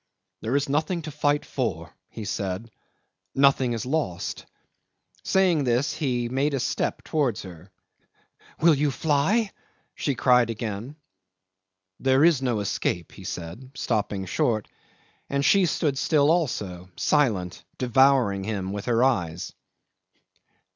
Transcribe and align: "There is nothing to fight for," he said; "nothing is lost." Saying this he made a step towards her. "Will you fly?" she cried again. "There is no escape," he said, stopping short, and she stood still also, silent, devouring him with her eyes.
"There 0.41 0.55
is 0.55 0.67
nothing 0.67 1.03
to 1.03 1.11
fight 1.11 1.45
for," 1.45 1.93
he 2.09 2.25
said; 2.25 2.71
"nothing 3.35 3.73
is 3.73 3.85
lost." 3.85 4.47
Saying 5.23 5.63
this 5.63 5.93
he 5.93 6.27
made 6.27 6.55
a 6.55 6.59
step 6.59 7.03
towards 7.03 7.43
her. 7.43 7.69
"Will 8.61 8.73
you 8.73 8.89
fly?" 8.89 9.51
she 9.93 10.15
cried 10.15 10.49
again. 10.49 10.95
"There 11.99 12.25
is 12.25 12.41
no 12.41 12.61
escape," 12.61 13.11
he 13.11 13.25
said, 13.25 13.69
stopping 13.75 14.25
short, 14.25 14.67
and 15.29 15.45
she 15.45 15.67
stood 15.67 15.99
still 15.99 16.31
also, 16.31 16.89
silent, 16.97 17.63
devouring 17.77 18.43
him 18.43 18.71
with 18.73 18.85
her 18.85 19.03
eyes. 19.03 19.53